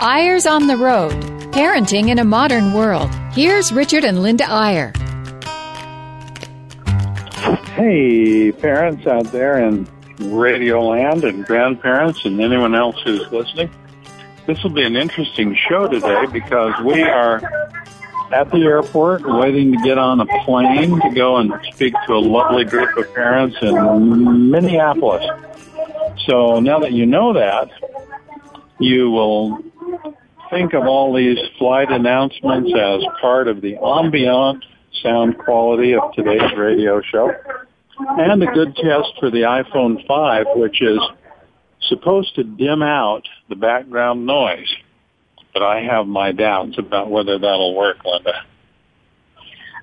[0.00, 1.12] Eyres on the Road
[1.50, 3.12] Parenting in a Modern World.
[3.32, 4.92] Here's Richard and Linda Eyre.
[7.74, 9.88] Hey, parents out there in
[10.20, 13.70] Radio Land and grandparents and anyone else who's listening.
[14.46, 17.42] This will be an interesting show today because we are
[18.32, 22.20] at the airport waiting to get on a plane to go and speak to a
[22.20, 25.26] lovely group of parents in Minneapolis.
[26.26, 27.68] So now that you know that,
[28.78, 29.58] you will
[30.50, 34.64] think of all these flight announcements as part of the ambient
[35.02, 37.30] sound quality of today's radio show
[37.98, 41.00] and a good test for the iPhone 5, which is
[41.88, 44.72] supposed to dim out the background noise.
[45.52, 48.44] But I have my doubts about whether that'll work, Linda.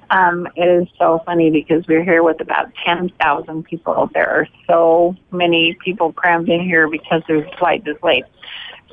[0.10, 4.10] Um, it is so funny because we're here with about 10,000 people.
[4.14, 8.26] There are so many people crammed in here because there's flight is late.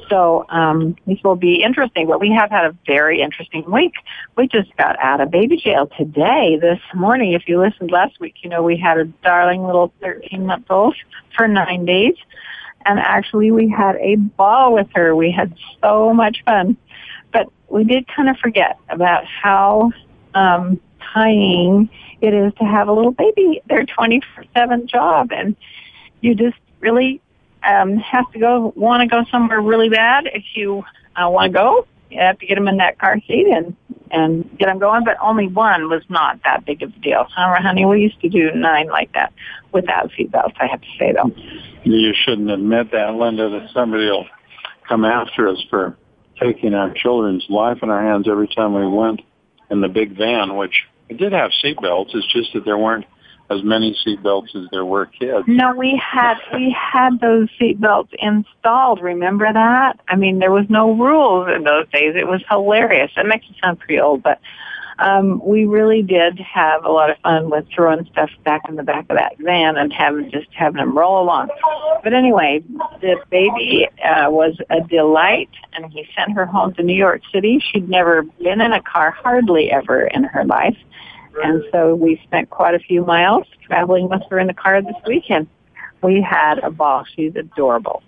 [0.08, 2.06] So um, this will be interesting.
[2.06, 3.94] But we have had a very interesting week.
[4.36, 7.32] We just got out of baby jail today, this morning.
[7.32, 10.96] If you listened last week, you know we had a darling little 13 month old
[11.36, 12.14] for nine days.
[12.84, 15.14] And actually we had a ball with her.
[15.14, 16.76] We had so much fun.
[17.32, 19.92] But we did kind of forget about how
[20.34, 20.80] um,
[21.14, 21.88] tying
[22.20, 23.62] it is to have a little baby.
[23.66, 25.32] Their 24-7 job.
[25.32, 25.56] And
[26.20, 27.21] you just really
[27.64, 30.84] um, have to go, want to go somewhere really bad, if you
[31.16, 33.76] uh, want to go, you have to get them in that car seat and
[34.10, 35.04] and get them going.
[35.04, 37.26] But only one was not that big of a deal.
[37.34, 39.32] Summer, honey, we used to do nine like that
[39.72, 40.54] without seatbelts.
[40.60, 41.30] I have to say though.
[41.84, 43.48] You shouldn't admit that, Linda.
[43.48, 44.26] That somebody will
[44.86, 45.96] come after us for
[46.40, 49.22] taking our children's life in our hands every time we went
[49.70, 52.14] in the big van, which we did have seatbelts.
[52.14, 53.06] It's just that there weren't
[53.52, 55.44] as many seatbelts as there were kids.
[55.46, 59.00] No, we had we had those seatbelts installed.
[59.00, 60.00] Remember that?
[60.08, 62.14] I mean, there was no rules in those days.
[62.16, 63.10] It was hilarious.
[63.16, 64.40] That makes it sound pretty old, but
[64.98, 68.82] um, we really did have a lot of fun with throwing stuff back in the
[68.82, 71.48] back of that van and having just having them roll along.
[72.04, 72.62] But anyway,
[73.00, 77.62] the baby uh, was a delight, and he sent her home to New York City.
[77.72, 80.76] She'd never been in a car hardly ever in her life
[81.42, 84.94] and so we spent quite a few miles traveling with her in the car this
[85.06, 85.48] weekend.
[86.02, 87.04] We had a ball.
[87.14, 88.02] She's adorable.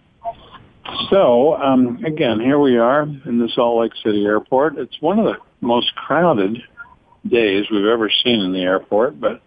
[1.10, 4.76] So, um, again, here we are in the Salt Lake City airport.
[4.76, 6.58] It's one of the most crowded
[7.26, 9.40] days we've ever seen in the airport, but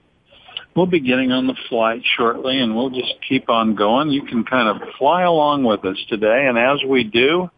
[0.75, 4.09] we'll be getting on the flight shortly and we'll just keep on going.
[4.09, 7.49] You can kind of fly along with us today, and as we do,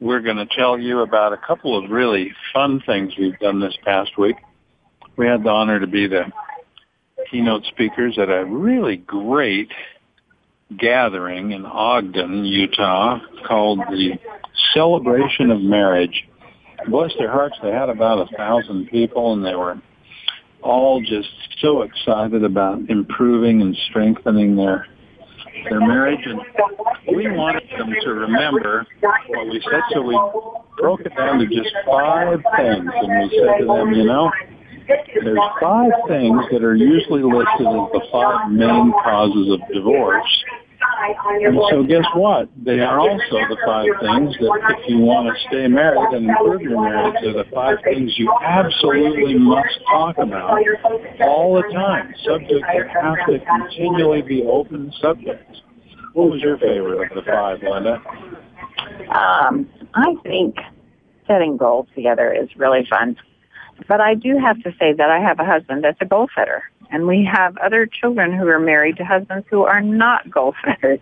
[0.00, 3.76] we're going to tell you about a couple of really fun things we've done this
[3.84, 4.36] past week
[5.18, 6.24] we had the honor to be the
[7.30, 9.70] keynote speakers at a really great
[10.78, 14.12] gathering in Ogden, Utah, called the
[14.72, 16.28] Celebration of Marriage.
[16.88, 19.80] Bless their hearts, they had about a thousand people, and they were
[20.62, 21.28] all just
[21.60, 24.86] so excited about improving and strengthening their
[25.68, 26.40] their marriage, and
[27.16, 29.80] we wanted them to remember what we said.
[29.92, 30.14] So we
[30.78, 34.30] broke it down to just five things, and we said to them, you know,
[34.88, 40.44] there's five things that are usually listed as the five main causes of divorce.
[41.40, 42.48] And so guess what?
[42.56, 46.62] They are also the five things that if you want to stay married and improve
[46.62, 50.58] your marriage, they're the five things you absolutely must talk about
[51.20, 52.14] all the time.
[52.24, 55.60] Subjects that have to continually be open subjects.
[56.14, 58.02] What was your favorite of the five, Linda?
[59.14, 60.56] Um, I think
[61.26, 63.16] setting goals together is really fun.
[63.86, 66.62] But I do have to say that I have a husband that's a goal setter.
[66.90, 71.00] And we have other children who are married to husbands who are not goal setters.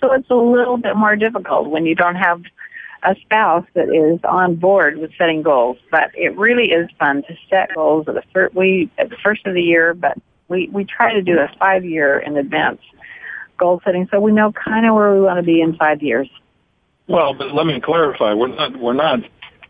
[0.00, 2.42] So it's a little bit more difficult when you don't have
[3.02, 5.76] a spouse that is on board with setting goals.
[5.90, 9.46] But it really is fun to set goals at the first, we, at the first
[9.46, 10.16] of the year, but
[10.48, 12.80] we, we try to do a five year in advance
[13.56, 16.28] goal setting so we know kind of where we want to be in five years.
[17.06, 18.32] Well, but let me clarify.
[18.34, 19.20] We're not we're not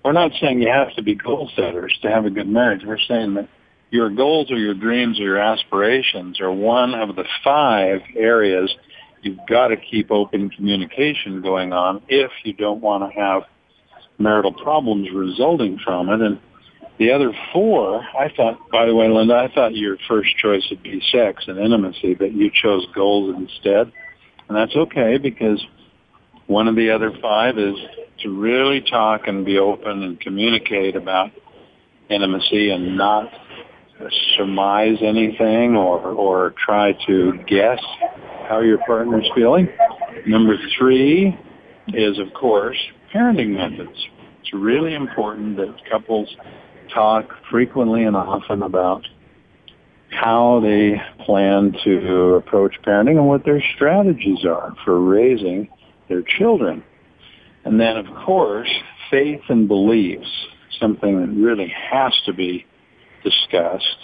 [0.05, 2.83] we're not saying you have to be goal setters to have a good marriage.
[2.87, 3.49] We're saying that
[3.91, 8.75] your goals or your dreams or your aspirations are one of the five areas
[9.23, 13.43] you've got to keep open communication going on if you don't want to have
[14.19, 16.21] marital problems resulting from it.
[16.21, 16.39] And
[16.99, 20.83] the other four, I thought, by the way, Linda, I thought your first choice would
[20.83, 23.91] be sex and intimacy, but you chose goals instead.
[24.49, 25.65] And that's okay because
[26.47, 27.75] one of the other five is
[28.23, 31.31] to really talk and be open and communicate about
[32.09, 33.31] intimacy and not
[34.37, 37.81] surmise anything or, or try to guess
[38.49, 39.69] how your partner's feeling.
[40.27, 41.39] Number three
[41.89, 42.77] is, of course,
[43.15, 43.97] parenting methods.
[44.41, 46.29] It's really important that couples
[46.93, 49.07] talk frequently and often about
[50.11, 55.69] how they plan to approach parenting and what their strategies are for raising
[56.09, 56.83] their children.
[57.65, 58.71] And then, of course,
[59.11, 60.29] faith and beliefs,
[60.81, 62.67] something that really has to be
[63.23, 63.99] discussed.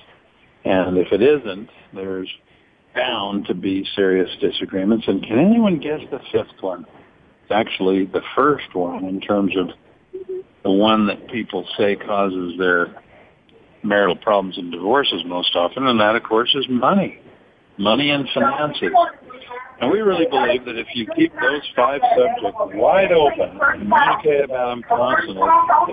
[0.65, 2.29] And if it isn't, there's
[2.95, 5.07] bound to be serious disagreements.
[5.09, 6.87] And can anyone guess the fifth one?
[7.43, 9.69] It's actually the first one in terms of
[10.63, 12.95] the one that people say causes their
[13.83, 17.19] marital problems and divorces most often, and that, of course, is money.
[17.79, 18.91] Money and finances.
[19.81, 24.45] And we really believe that if you keep those five subjects wide open and communicate
[24.45, 25.49] about them constantly,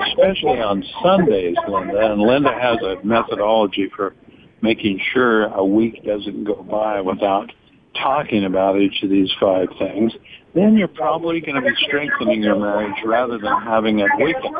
[0.09, 4.13] especially on Sundays, Linda, and Linda has a methodology for
[4.61, 7.51] making sure a week doesn't go by without
[7.95, 10.11] talking about each of these five things,
[10.53, 14.53] then you're probably going to be strengthening your marriage rather than having it weaken.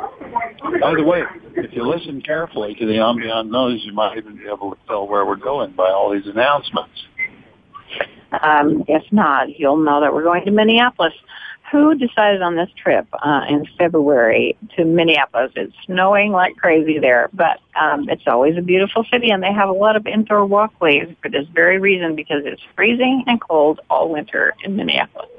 [0.82, 1.24] By the way,
[1.56, 5.08] if you listen carefully to the ambient noise, you might even be able to tell
[5.08, 6.92] where we're going by all these announcements.
[8.32, 11.14] Um, if not, you'll know that we're going to Minneapolis.
[11.72, 15.52] Who decided on this trip uh, in February to Minneapolis?
[15.56, 19.68] It's snowing like crazy there, but um, it's always a beautiful city, and they have
[19.68, 24.10] a lot of indoor walkways for this very reason because it's freezing and cold all
[24.10, 25.30] winter in Minneapolis.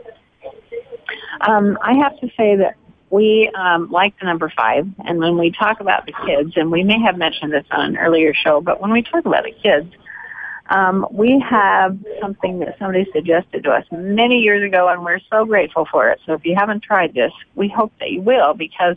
[1.40, 2.76] Um, I have to say that
[3.10, 6.84] we um, like the number five, and when we talk about the kids, and we
[6.84, 9.90] may have mentioned this on an earlier show, but when we talk about the kids,
[10.68, 15.44] um, we have something that somebody suggested to us many years ago, and we're so
[15.44, 16.20] grateful for it.
[16.26, 18.96] So if you haven't tried this, we hope that you will, because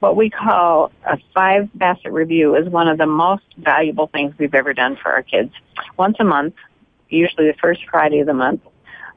[0.00, 4.54] what we call a five facet review is one of the most valuable things we've
[4.54, 5.52] ever done for our kids.
[5.96, 6.54] Once a month,
[7.08, 8.62] usually the first Friday of the month,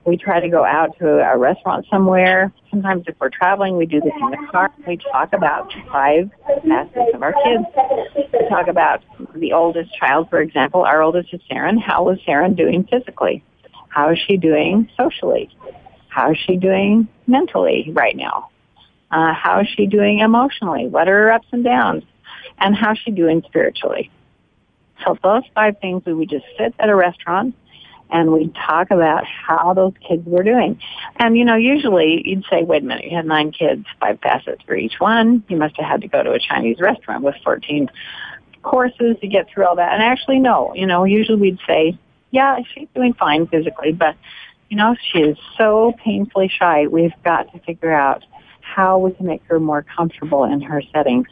[0.08, 2.54] we try to go out to a restaurant somewhere.
[2.72, 4.74] Sometimes if we're traveling, we do this in the car.
[4.88, 6.32] We talk about five
[6.66, 7.66] facets of our kids.
[8.34, 9.04] We talk about
[9.36, 10.84] the oldest child, for example.
[10.84, 11.78] Our oldest is Saren.
[11.78, 13.44] How is Saren doing physically?
[13.90, 15.50] How is she doing socially?
[16.08, 18.50] How is she doing mentally right now?
[19.12, 20.88] Uh, how is she doing emotionally?
[20.88, 22.04] What are her ups and downs?
[22.60, 24.10] And how is she doing spiritually?
[25.04, 27.56] So those five things we would just sit at a restaurant
[28.10, 30.80] and we'd talk about how those kids were doing.
[31.18, 34.62] And, you know, usually you'd say, wait a minute, you had nine kids, five facets
[34.66, 35.44] for each one.
[35.48, 37.90] You must have had to go to a Chinese restaurant with 14
[38.64, 39.94] courses to get through all that.
[39.94, 41.98] And actually, no, you know, usually we'd say,
[42.32, 44.16] yeah, she's doing fine physically, but,
[44.70, 46.88] you know, she is so painfully shy.
[46.88, 48.24] We've got to figure out
[48.76, 51.28] how we can make her more comfortable in her settings.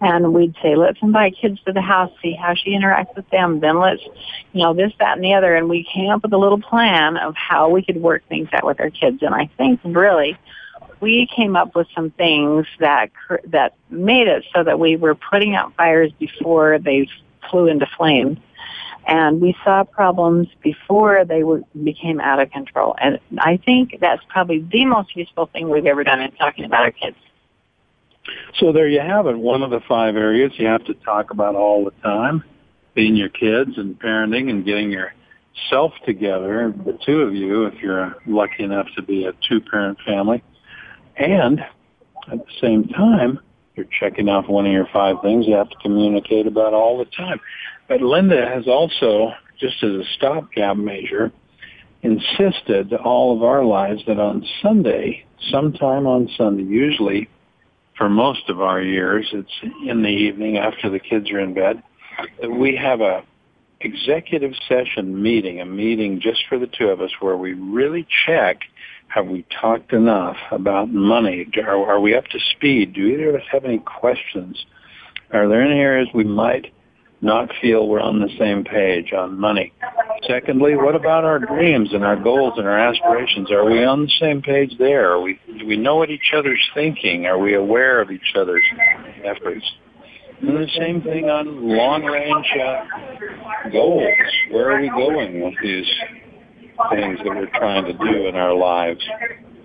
[0.00, 3.60] And we'd say, let's invite kids to the house, see how she interacts with them.
[3.60, 4.02] Then let's,
[4.52, 5.54] you know, this, that, and the other.
[5.54, 8.64] And we came up with a little plan of how we could work things out
[8.64, 9.22] with our kids.
[9.22, 10.38] And I think really
[11.00, 13.10] we came up with some things that
[13.46, 17.08] that made it so that we were putting out fires before they
[17.50, 18.40] flew into flame
[19.06, 22.94] and we saw problems before they were, became out of control.
[23.00, 26.82] And I think that's probably the most useful thing we've ever done in talking about
[26.82, 27.16] our kids.
[28.58, 29.36] So there you have it.
[29.36, 32.44] One of the five areas you have to talk about all the time,
[32.94, 38.14] being your kids and parenting and getting yourself together, the two of you, if you're
[38.26, 40.42] lucky enough to be a two-parent family.
[41.16, 41.60] And
[42.30, 43.40] at the same time,
[43.74, 47.06] you're checking off one of your five things you have to communicate about all the
[47.06, 47.40] time.
[47.90, 51.32] But Linda has also, just as a stopgap measure,
[52.02, 57.28] insisted all of our lives that on Sunday, sometime on Sunday, usually
[57.98, 61.82] for most of our years, it's in the evening after the kids are in bed,
[62.40, 63.24] that we have a
[63.80, 68.60] executive session meeting, a meeting just for the two of us where we really check
[69.08, 71.44] have we talked enough about money?
[71.56, 72.92] Are, are we up to speed?
[72.92, 74.64] Do either of us have any questions?
[75.32, 76.72] Are there any areas we might
[77.22, 79.72] not feel we're on the same page on money.
[80.26, 83.50] Secondly, what about our dreams and our goals and our aspirations?
[83.50, 85.12] Are we on the same page there?
[85.12, 87.26] Are we, do we know what each other's thinking?
[87.26, 88.64] Are we aware of each other's
[89.24, 89.64] efforts?
[90.40, 94.08] And the same thing on long range uh, goals.
[94.50, 95.86] Where are we going with these
[96.90, 99.00] things that we're trying to do in our lives?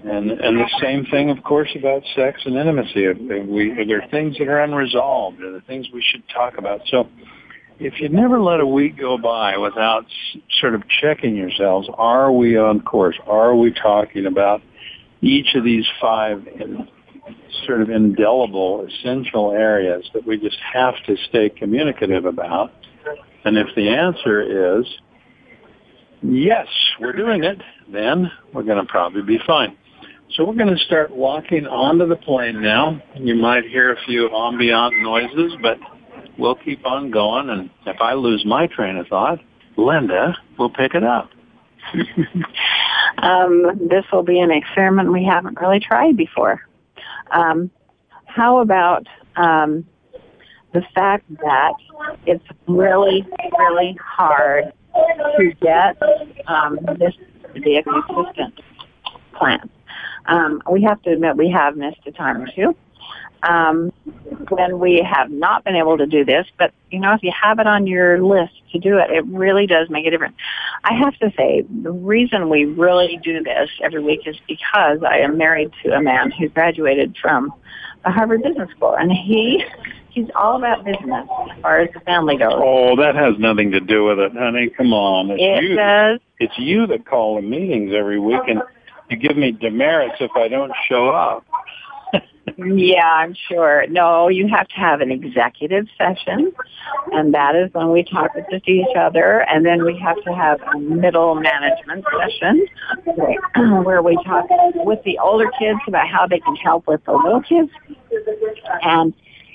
[0.03, 3.05] And and the same thing, of course, about sex and intimacy.
[3.05, 6.57] If we, if there are things that are unresolved, are the things we should talk
[6.59, 6.81] about.
[6.87, 7.07] So
[7.79, 10.05] if you never let a week go by without
[10.59, 13.17] sort of checking yourselves, are we on course?
[13.27, 14.61] Are we talking about
[15.21, 16.87] each of these five in,
[17.65, 22.71] sort of indelible, essential areas that we just have to stay communicative about?
[23.43, 24.85] And if the answer is
[26.21, 26.67] yes,
[26.99, 29.77] we're doing it, then we're going to probably be fine.
[30.35, 33.01] So we're going to start walking onto the plane now.
[33.15, 35.77] You might hear a few ambient noises, but
[36.37, 37.49] we'll keep on going.
[37.49, 39.39] And if I lose my train of thought,
[39.77, 41.29] Linda will pick it up.
[43.19, 46.61] um, this will be an experiment we haven't really tried before.
[47.31, 47.69] Um,
[48.25, 49.85] how about um,
[50.73, 51.73] the fact that
[52.25, 53.25] it's really,
[53.57, 54.73] really hard
[55.37, 55.97] to get
[56.47, 57.13] um, this
[57.53, 58.59] to be consistent
[59.33, 59.69] plan.
[60.27, 62.75] Um, we have to admit we have missed a time or two
[63.43, 63.91] um,
[64.49, 66.47] when we have not been able to do this.
[66.57, 69.67] But you know, if you have it on your list to do it, it really
[69.67, 70.35] does make a difference.
[70.83, 75.19] I have to say, the reason we really do this every week is because I
[75.19, 77.53] am married to a man who graduated from
[78.03, 79.63] the Harvard Business School, and he
[80.09, 82.53] he's all about business as far as the family goes.
[82.55, 84.69] Oh, that has nothing to do with it, honey.
[84.69, 85.75] Come on, it's it you.
[85.75, 86.19] does.
[86.39, 88.61] It's you that call the meetings every week, and
[89.09, 91.45] you give me demerits if I don't show up.
[92.57, 93.85] Yeah, I'm sure.
[93.87, 96.53] No, you have to have an executive session,
[97.11, 100.61] and that is when we talk with each other, and then we have to have
[100.61, 102.67] a middle management session
[103.83, 107.41] where we talk with the older kids about how they can help with the little
[107.41, 107.71] kids.
[108.83, 109.13] And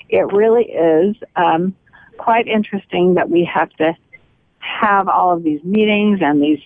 [0.09, 1.73] it really is um,
[2.17, 3.95] quite interesting that we have to
[4.59, 6.59] have all of these meetings and these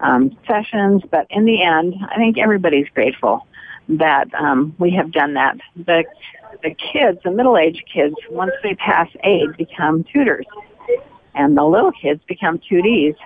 [0.00, 3.46] um, sessions, but in the end, I think everybody's grateful
[3.98, 5.58] that um, we have done that.
[5.76, 6.04] The
[6.62, 10.46] the kids, the middle-aged kids, once they pass eight, become tutors,
[11.34, 13.16] and the little kids become tutees.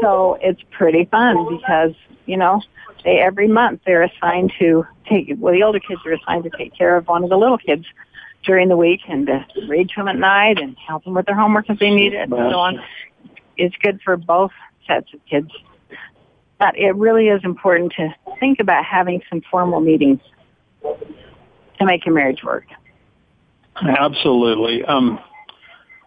[0.00, 1.94] So it's pretty fun because
[2.26, 2.60] you know
[3.04, 5.32] they every month they're assigned to take.
[5.38, 7.86] Well, the older kids are assigned to take care of one of the little kids
[8.44, 11.34] during the week and to read to them at night and help them with their
[11.34, 12.80] homework if they need it and so on.
[13.56, 14.52] It's good for both
[14.86, 15.50] sets of kids.
[16.58, 20.20] But it really is important to think about having some formal meetings
[20.82, 22.66] to make your marriage work.
[23.76, 24.84] Absolutely.
[24.84, 25.20] Um,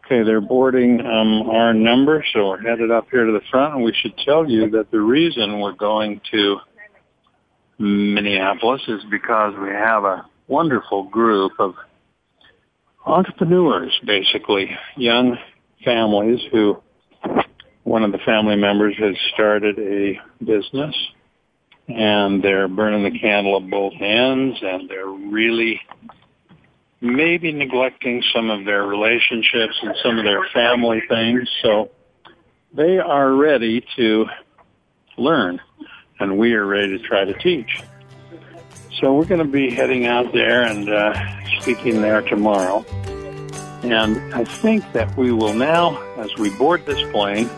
[0.06, 3.84] okay, they're boarding um, our number, so we're headed up here to the front, and
[3.84, 6.58] we should tell you that the reason we're going to
[7.80, 11.74] Minneapolis is because we have a wonderful group of
[13.06, 15.38] entrepreneurs, basically, young
[15.84, 16.78] families who
[17.92, 20.96] one of the family members has started a business
[21.90, 25.82] and they're burning the candle at both ends and they're really
[27.02, 31.50] maybe neglecting some of their relationships and some of their family things.
[31.62, 31.92] So
[32.74, 34.26] they are ready to
[35.18, 35.60] learn
[36.18, 37.82] and we are ready to try to teach.
[39.02, 42.86] So we're going to be heading out there and uh, speaking there tomorrow.
[43.84, 47.50] And I think that we will now, as we board this plane,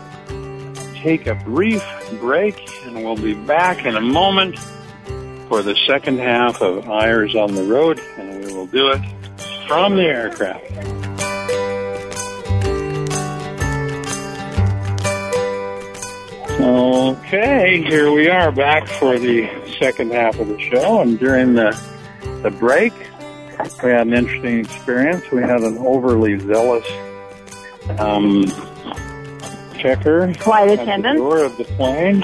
[1.04, 1.84] take a brief
[2.22, 4.58] break and we'll be back in a moment
[5.50, 9.02] for the second half of Eyres on the Road and we will do it
[9.68, 10.64] from the aircraft.
[16.62, 21.78] Okay, here we are back for the second half of the show and during the,
[22.44, 22.94] the break
[23.84, 25.30] we had an interesting experience.
[25.32, 26.88] We had an overly zealous
[28.00, 28.46] um,
[29.84, 31.18] checker Flight the attendant.
[31.18, 32.22] door of the plane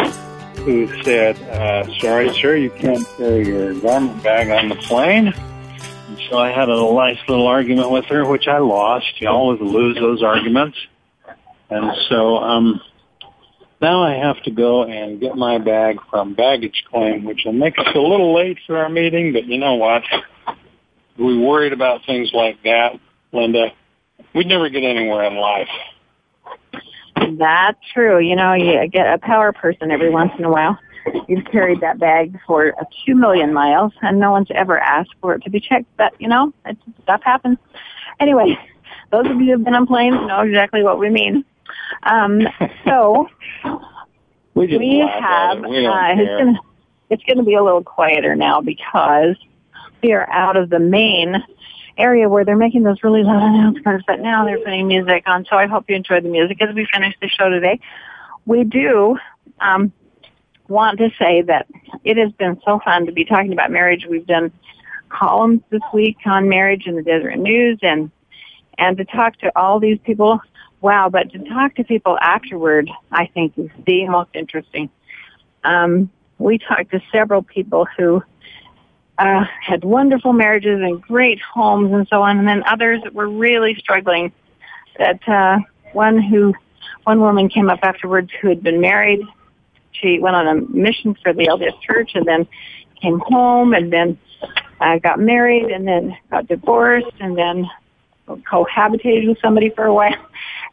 [0.64, 5.28] who said, uh, sorry, sir, you can't carry your garment bag on the plane.
[5.28, 9.20] And so I had a nice little argument with her, which I lost.
[9.20, 10.78] You always lose those arguments.
[11.70, 12.82] And so um,
[13.82, 17.78] now I have to go and get my bag from baggage claim, which will make
[17.78, 20.04] us a little late for our meeting, but you know what?
[21.18, 23.00] We worried about things like that,
[23.34, 23.74] Linda.
[24.34, 25.68] We'd never get anywhere in life.
[27.38, 28.20] That's true.
[28.20, 30.78] You know, you get a power person every once in a while.
[31.28, 35.34] You've carried that bag for a two million miles, and no one's ever asked for
[35.36, 35.88] it to be checked.
[35.98, 37.58] But you know, it, stuff happens.
[38.20, 38.58] Anyway,
[39.12, 41.46] those of you who've been on planes know exactly what we mean.
[42.04, 42.42] Um,
[42.86, 43.28] so
[44.60, 45.62] We, we have.
[45.62, 46.60] We uh, it's gonna
[47.10, 49.38] it's gonna be a little quieter now because
[50.04, 51.42] we are out of the main
[52.00, 55.46] area where they're making those really loud announcements, but now they're putting music on.
[55.46, 57.80] So I hope you enjoy the music as we finish the show today.
[58.46, 59.18] We do
[59.60, 59.92] um,
[60.68, 61.68] want to say that
[62.04, 64.06] it has been so fun to be talking about marriage.
[64.10, 64.52] We've done
[65.10, 68.12] columns this week on marriage in the Deseret News, and
[68.78, 70.40] and to talk to all these people.
[70.82, 71.10] Wow!
[71.10, 74.90] But to talk to people afterward, I think is the most interesting.
[75.64, 78.24] Um, we talked to several people who
[79.20, 83.28] uh, had wonderful marriages and great homes and so on, and then others that were
[83.28, 84.32] really struggling.
[84.98, 85.60] That uh,
[85.94, 86.54] one who,
[87.04, 89.22] one woman came up afterwards who had been married.
[89.92, 92.48] She went on a mission for the LDS Church and then
[93.02, 94.18] came home and then
[94.80, 97.70] uh, got married and then got divorced and then
[98.28, 100.16] cohabitated with somebody for a while.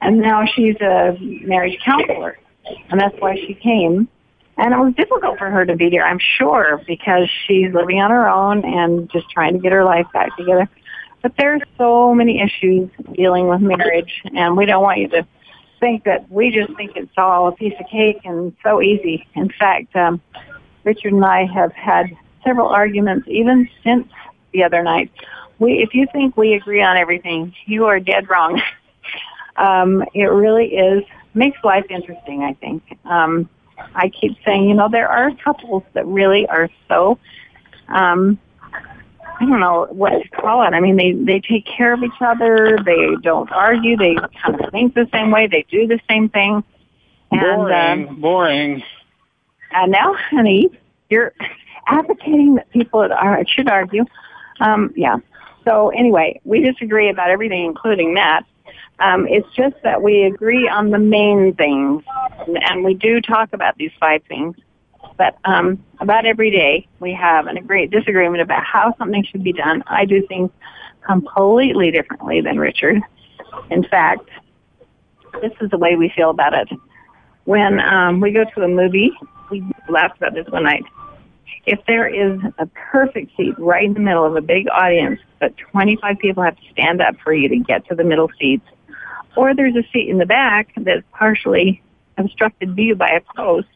[0.01, 2.39] And now she's a marriage counselor.
[2.91, 4.09] And that's why she came.
[4.59, 8.11] And it was difficult for her to be here, I'm sure, because she's living on
[8.11, 10.69] her own and just trying to get her life back together.
[11.23, 15.27] But there's so many issues dealing with marriage, and we don't want you to
[15.79, 19.27] think that we just think it's all a piece of cake and so easy.
[19.35, 20.23] In fact, um,
[20.85, 22.07] Richard and I have had
[22.45, 24.09] several arguments even since
[24.53, 25.11] the other night.
[25.59, 28.63] We, if you think we agree on everything, you are dead wrong.
[29.57, 32.43] um, it really is makes life interesting.
[32.43, 32.83] I think.
[33.05, 33.49] Um,
[33.95, 37.19] I keep saying, you know, there are couples that really are so.
[37.89, 38.39] Um,
[39.39, 40.73] I don't know what to call it.
[40.73, 42.79] I mean, they they take care of each other.
[42.85, 43.97] They don't argue.
[43.97, 45.47] They kind of think the same way.
[45.47, 46.65] They do the same thing.
[47.31, 48.09] And, boring.
[48.09, 48.83] Um, boring.
[49.73, 50.71] And now, honey,
[51.11, 51.33] you're
[51.87, 54.05] advocating that people are, should argue.
[54.61, 55.17] Um, yeah.
[55.65, 58.45] So anyway, we disagree about everything, including that.
[58.99, 62.03] Um, it's just that we agree on the main things,
[62.47, 64.57] and we do talk about these five things.
[65.19, 69.53] But um, about every day, we have an agree disagreement about how something should be
[69.53, 69.83] done.
[69.87, 70.51] I do things
[71.07, 73.01] completely differently than Richard.
[73.71, 74.29] In fact,
[75.41, 76.69] this is the way we feel about it.
[77.45, 79.13] When um, we go to a movie,
[79.51, 80.85] we laughed about this one night.
[81.67, 85.57] If there is a perfect seat right in the middle of a big audience, but
[85.57, 88.67] 25 people have to stand up for you to get to the middle seats,
[89.37, 91.83] or there's a seat in the back that's partially
[92.17, 93.69] obstructed view by a post,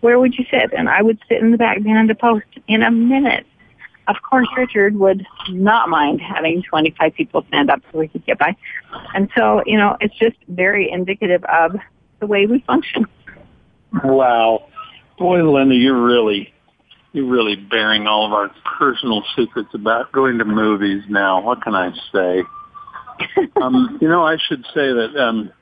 [0.00, 0.72] where would you sit?
[0.76, 3.46] And I would sit in the back behind the post in a minute.
[4.08, 8.38] Of course, Richard would not mind having 25 people stand up so we could get
[8.38, 8.56] by.
[9.14, 11.76] And so, you know, it's just very indicative of
[12.18, 13.06] the way we function.
[14.02, 14.68] Wow.
[15.18, 16.52] Boy, Linda, you're really,
[17.14, 21.42] really bearing all of our personal secrets about going to movies now.
[21.42, 22.42] What can I say?
[23.62, 25.52] um, you know, I should say that um,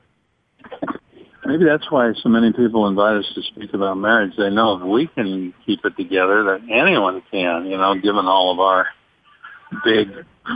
[1.45, 4.33] maybe that's why so many people invite us to speak about marriage.
[4.37, 7.65] They know if we can keep it together, that anyone can.
[7.65, 8.87] You know, given all of our
[9.83, 10.09] big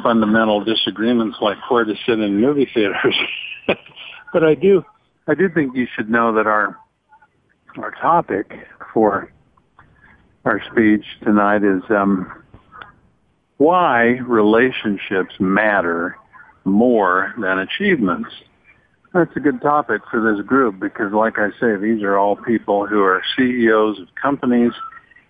[0.03, 3.15] fundamental disagreements, like where to sit in movie theaters.
[4.33, 4.83] but I do,
[5.27, 6.77] I do think you should know that our
[7.77, 8.51] our topic
[8.93, 9.31] for
[10.45, 12.31] our speech tonight is um,
[13.57, 16.17] why relationships matter
[16.65, 18.29] more than achievements.
[19.13, 22.87] That's a good topic for this group because, like I say, these are all people
[22.87, 24.73] who are CEOs of companies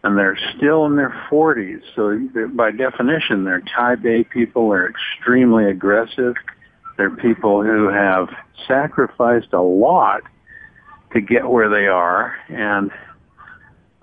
[0.03, 1.81] and they're still in their 40s.
[1.95, 2.19] So
[2.55, 4.69] by definition, they're type A people.
[4.69, 6.35] They're extremely aggressive.
[6.97, 8.29] They're people who have
[8.67, 10.21] sacrificed a lot
[11.13, 12.35] to get where they are.
[12.49, 12.91] And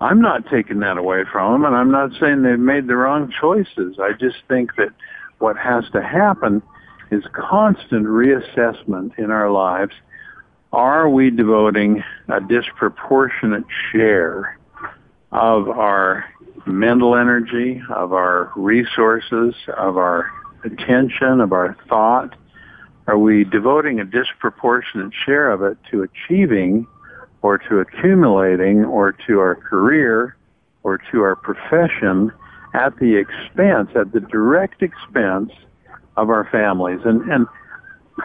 [0.01, 1.65] I'm not taking that away from them.
[1.65, 3.97] And I'm not saying they've made the wrong choices.
[3.99, 4.89] I just think that
[5.37, 6.63] what has to happen
[7.11, 9.93] is constant reassessment in our lives.
[10.73, 14.57] Are we devoting a disproportionate share
[15.31, 16.25] of our
[16.65, 20.31] mental energy, of our resources, of our
[20.63, 22.35] attention, of our thought?
[23.05, 26.87] Are we devoting a disproportionate share of it to achieving
[27.41, 30.35] or to accumulating or to our career
[30.83, 32.31] or to our profession
[32.73, 35.51] at the expense, at the direct expense
[36.17, 36.99] of our families.
[37.03, 37.47] And, and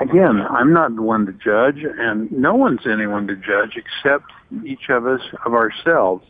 [0.00, 4.24] again, I'm not the one to judge, and no one's anyone to judge except
[4.64, 6.24] each of us of ourselves.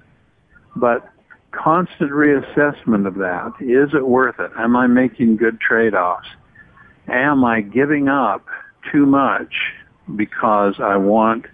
[0.75, 1.09] But
[1.53, 3.53] constant reassessment of that.
[3.61, 4.51] Is it worth it?
[4.59, 6.29] Am I making good trade-offs?
[7.09, 8.45] Am I giving up
[8.93, 9.55] too much
[10.15, 11.47] because I want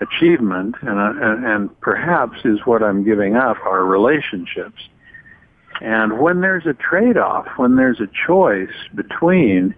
[0.00, 4.82] achievement and, uh, and, and perhaps is what I'm giving up are relationships.
[5.80, 9.74] And when there's a trade-off, when there's a choice between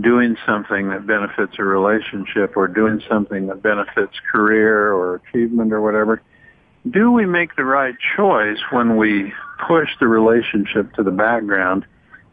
[0.00, 5.80] doing something that benefits a relationship or doing something that benefits career or achievement or
[5.80, 6.20] whatever,
[6.90, 9.32] do we make the right choice when we
[9.66, 11.86] push the relationship to the background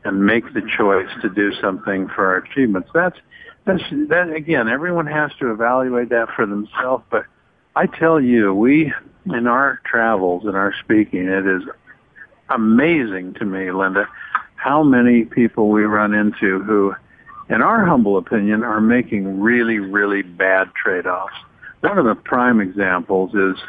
[0.03, 2.89] and make the choice to do something for our achievements?
[2.93, 3.17] That's
[3.65, 4.67] that's that again.
[4.67, 7.03] Everyone has to evaluate that for themselves.
[7.09, 7.25] But
[7.75, 8.93] I tell you, we
[9.25, 11.63] in our travels and our speaking, it is
[12.49, 14.07] amazing to me, Linda,
[14.55, 16.93] how many people we run into who,
[17.49, 21.33] in our humble opinion, are making really, really bad trade-offs.
[21.81, 23.61] One of the prime examples is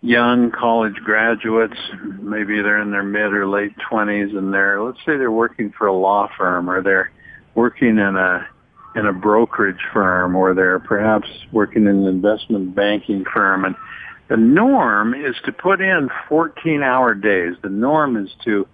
[0.00, 1.78] young college graduates,
[2.20, 5.86] maybe they're in their mid or late 20s and they're, let's say they're working for
[5.86, 7.10] a law firm or they're
[7.54, 8.46] working in a,
[8.94, 13.74] in a brokerage firm or they're perhaps working in an investment banking firm and
[14.28, 17.56] The norm is to put in 14 hour days.
[17.62, 18.66] The norm is to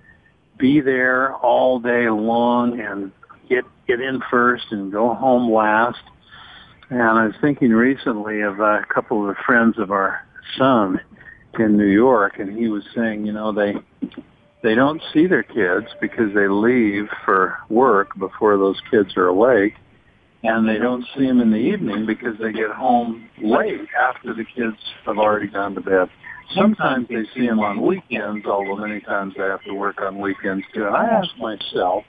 [0.58, 3.10] be there all day long and
[3.48, 6.02] get, get in first and go home last.
[6.90, 10.24] And I was thinking recently of a couple of the friends of our
[10.56, 11.00] son
[11.58, 13.74] in New York and he was saying, you know, they,
[14.62, 19.74] they don't see their kids because they leave for work before those kids are awake
[20.42, 24.44] and they don't see them in the evening because they get home late after the
[24.44, 26.08] kids have already gone to bed.
[26.54, 30.64] Sometimes they see them on weekends, although many times they have to work on weekends
[30.74, 30.86] too.
[30.86, 32.04] And I ask myself,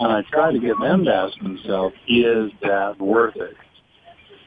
[0.00, 3.54] and I try to get them to ask themselves, is that worth it?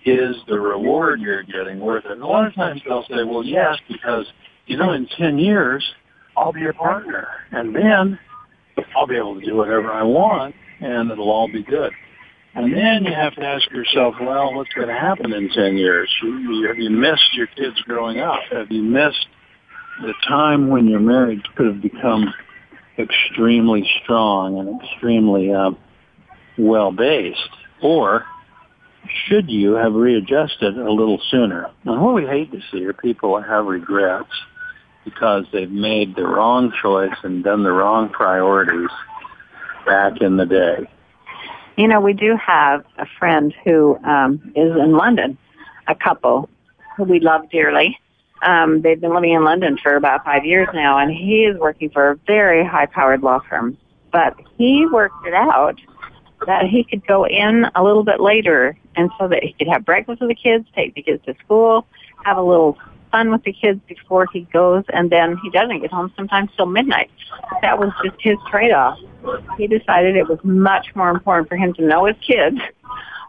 [0.04, 2.12] Is the reward you're getting worth it?
[2.12, 4.26] And a lot of times they'll say, well, yes, because,
[4.66, 5.86] you know, in 10 years,
[6.36, 7.28] I'll be a partner.
[7.52, 8.18] And then
[8.96, 11.92] I'll be able to do whatever I want, and it'll all be good.
[12.54, 16.10] And then you have to ask yourself, well, what's going to happen in 10 years?
[16.68, 18.42] Have you missed your kids growing up?
[18.52, 19.28] Have you missed
[20.02, 22.34] the time when your marriage could have become
[23.00, 25.72] extremely strong and extremely uh,
[26.58, 27.40] well-based?
[27.82, 28.26] Or
[29.28, 31.70] should you have readjusted a little sooner?
[31.86, 34.30] And what we hate to see are people have regrets
[35.06, 38.90] because they've made the wrong choice and done the wrong priorities
[39.86, 40.88] back in the day.
[41.78, 45.38] You know, we do have a friend who um, is in London,
[45.88, 46.50] a couple
[46.98, 48.00] who we love dearly.
[48.42, 51.90] Um, they've been living in London for about five years now, and he is working
[51.90, 53.78] for a very high-powered law firm.
[54.12, 55.80] But he worked it out
[56.48, 59.86] that he could go in a little bit later, and so that he could have
[59.86, 61.86] breakfast with the kids, take the kids to school,
[62.26, 62.78] have a little
[63.12, 66.66] fun with the kids before he goes, and then he doesn't get home sometimes till
[66.66, 67.12] midnight.
[67.62, 68.98] That was just his trade-off.
[69.58, 72.58] He decided it was much more important for him to know his kids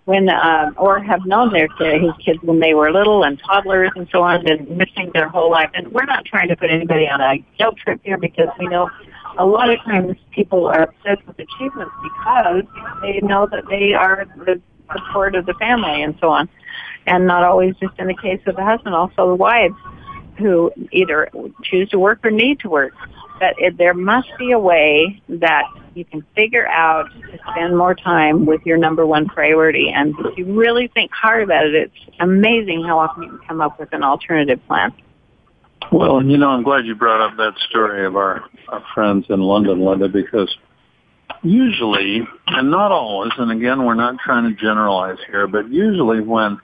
[0.04, 1.68] when, uh, or have known their
[1.98, 5.50] his kids when they were little and toddlers and so on, and missing their whole
[5.50, 5.70] life.
[5.74, 8.90] And we're not trying to put anybody on a guilt trip here because we know
[9.38, 12.64] a lot of times people are obsessed with achievements because
[13.00, 14.60] they know that they are the
[14.92, 16.48] support of the family and so on
[17.06, 19.74] and not always just in the case of the husband, also the wives
[20.38, 21.28] who either
[21.62, 22.94] choose to work or need to work.
[23.38, 27.94] But it, there must be a way that you can figure out to spend more
[27.94, 29.90] time with your number one priority.
[29.94, 33.60] And if you really think hard about it, it's amazing how often you can come
[33.60, 34.92] up with an alternative plan.
[35.90, 39.40] Well, you know, I'm glad you brought up that story of our, our friends in
[39.40, 40.56] London, Linda, because
[41.42, 46.60] usually, and not always, and again, we're not trying to generalize here, but usually when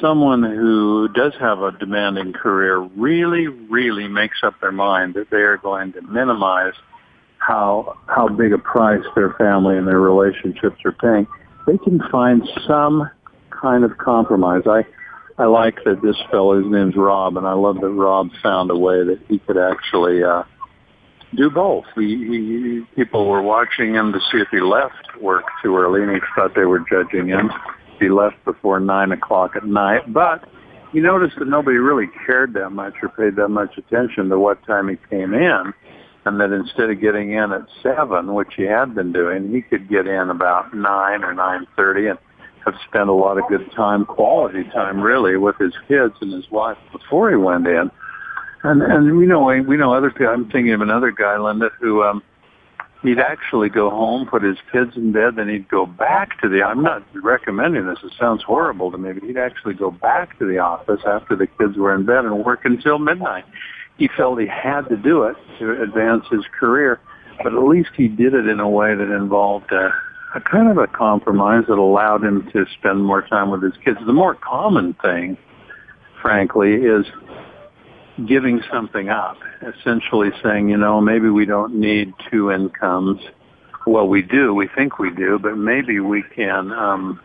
[0.00, 5.38] someone who does have a demanding career really, really makes up their mind that they
[5.38, 6.74] are going to minimize
[7.38, 11.26] how how big a price their family and their relationships are paying,
[11.66, 13.10] they can find some
[13.50, 14.62] kind of compromise.
[14.66, 14.84] I
[15.36, 18.76] I like that this fellow, his name's Rob, and I love that Rob found a
[18.76, 20.44] way that he could actually uh,
[21.34, 21.84] do both.
[21.96, 26.12] He, he, people were watching him to see if he left work too early, and
[26.12, 27.50] he thought they were judging him
[27.98, 30.12] he left before nine o'clock at night.
[30.12, 30.48] But
[30.92, 34.64] you noticed that nobody really cared that much or paid that much attention to what
[34.64, 35.74] time he came in,
[36.24, 39.88] and that instead of getting in at seven, which he had been doing, he could
[39.88, 42.18] get in about nine or nine thirty and
[42.64, 46.50] have spent a lot of good time, quality time, really, with his kids and his
[46.50, 47.90] wife before he went in.
[48.62, 50.28] And and we know we know other people.
[50.28, 52.22] I'm thinking of another guy, Linda, who um,
[53.04, 56.62] he'd actually go home, put his kids in bed, then he'd go back to the,
[56.62, 60.46] I'm not recommending this, it sounds horrible to me, but he'd actually go back to
[60.46, 63.44] the office after the kids were in bed and work until midnight.
[63.98, 66.98] He felt he had to do it to advance his career,
[67.42, 69.92] but at least he did it in a way that involved a,
[70.34, 73.98] a kind of a compromise that allowed him to spend more time with his kids.
[74.04, 75.36] The more common thing,
[76.22, 77.04] frankly, is
[78.26, 83.20] giving something up, essentially saying, you know, maybe we don't need two incomes.
[83.86, 84.54] Well, we do.
[84.54, 87.20] We think we do, but maybe we can um,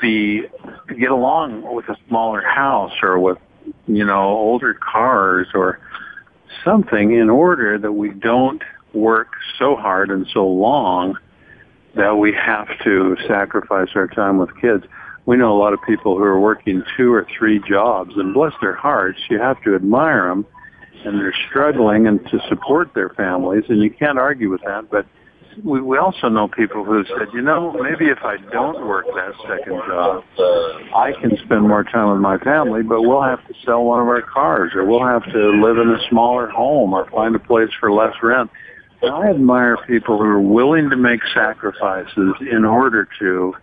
[0.00, 0.44] be
[0.98, 3.38] get along with a smaller house or with,
[3.86, 5.80] you know, older cars or
[6.64, 8.62] something in order that we don't
[8.94, 11.16] work so hard and so long
[11.96, 14.84] that we have to sacrifice our time with kids
[15.26, 18.52] we know a lot of people who are working two or three jobs, and bless
[18.60, 20.46] their hearts, you have to admire them,
[21.04, 24.90] and they're struggling and to support their families, and you can't argue with that.
[24.90, 25.06] But
[25.64, 29.32] we, we also know people who said, you know, maybe if I don't work that
[29.46, 30.24] second job,
[30.94, 34.08] I can spend more time with my family, but we'll have to sell one of
[34.08, 37.70] our cars, or we'll have to live in a smaller home, or find a place
[37.78, 38.50] for less rent.
[39.02, 43.54] I admire people who are willing to make sacrifices in order to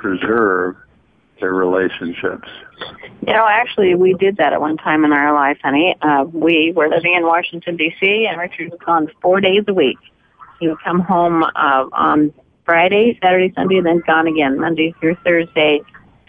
[0.00, 0.76] preserve
[1.40, 2.48] their relationships.
[3.26, 5.96] You know, actually, we did that at one time in our life, honey.
[6.00, 9.98] Uh, we were living in Washington, D.C., and Richard was gone four days a week.
[10.60, 12.32] He would come home uh, on
[12.64, 15.80] Friday, Saturday, Sunday, and then gone again, Monday through Thursday,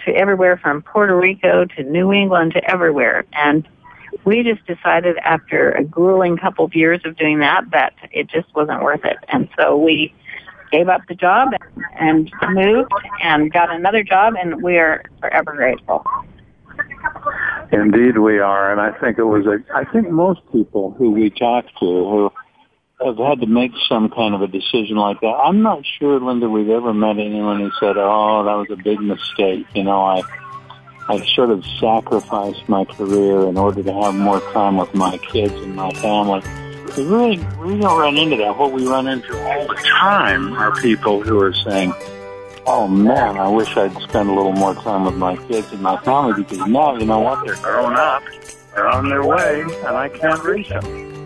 [0.06, 3.26] to everywhere from Puerto Rico to New England to everywhere.
[3.34, 3.68] And
[4.24, 8.54] we just decided after a grueling couple of years of doing that that it just
[8.56, 9.18] wasn't worth it.
[9.30, 10.14] And so we
[10.76, 11.50] gave up the job
[12.00, 12.92] and, moved
[13.24, 16.04] and got another job, and we are forever grateful.
[17.72, 19.58] Indeed, we are, and I think it was a.
[19.74, 22.32] I think most people who we talked to who
[23.04, 25.28] have had to make some kind of a decision like that.
[25.28, 29.00] I'm not sure, Linda, we've ever met anyone who said, "Oh, that was a big
[29.00, 30.22] mistake." You know, I
[31.08, 35.54] I sort of sacrificed my career in order to have more time with my kids
[35.54, 36.42] and my family.
[36.98, 38.58] We really, we don't run into that.
[38.58, 41.94] What we run into all the time are people who are saying,
[42.66, 45.98] oh man, I wish I'd spend a little more time with my kids and my
[46.02, 48.24] family because now, you know what, they're grown up,
[48.74, 51.26] they're on their way, and I can't reach them.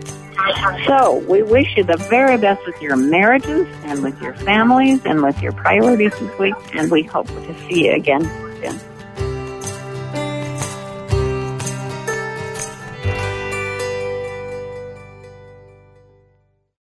[0.86, 5.22] So, we wish you the very best with your marriages and with your families and
[5.22, 8.24] with your priorities this week, and we hope to see you again
[8.62, 8.89] soon.